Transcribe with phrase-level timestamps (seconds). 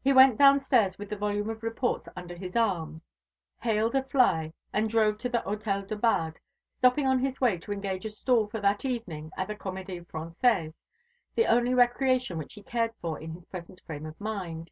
[0.00, 3.02] He went down stairs with the volume of reports under his arm,
[3.62, 6.38] hailed a fly, and drove to the Hôtel de Bade,
[6.78, 10.74] stopping on his way to engage a stall for that evening at the Comédie Française,
[11.34, 14.70] the only recreation which he cared for in his present frame of mind.